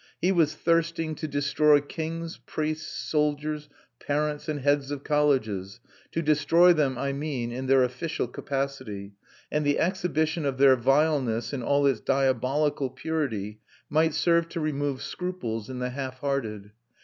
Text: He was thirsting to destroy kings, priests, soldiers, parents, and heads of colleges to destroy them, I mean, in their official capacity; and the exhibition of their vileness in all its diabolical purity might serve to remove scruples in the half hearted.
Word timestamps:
He 0.19 0.31
was 0.31 0.55
thirsting 0.55 1.13
to 1.13 1.27
destroy 1.27 1.79
kings, 1.79 2.39
priests, 2.47 2.87
soldiers, 2.89 3.69
parents, 4.03 4.49
and 4.49 4.61
heads 4.61 4.89
of 4.89 5.03
colleges 5.03 5.79
to 6.11 6.23
destroy 6.23 6.73
them, 6.73 6.97
I 6.97 7.13
mean, 7.13 7.51
in 7.51 7.67
their 7.67 7.83
official 7.83 8.27
capacity; 8.27 9.13
and 9.51 9.63
the 9.63 9.77
exhibition 9.77 10.43
of 10.43 10.57
their 10.57 10.75
vileness 10.75 11.53
in 11.53 11.61
all 11.61 11.85
its 11.85 11.99
diabolical 11.99 12.89
purity 12.89 13.59
might 13.91 14.15
serve 14.15 14.49
to 14.49 14.59
remove 14.59 15.03
scruples 15.03 15.69
in 15.69 15.77
the 15.77 15.91
half 15.91 16.17
hearted. 16.17 16.71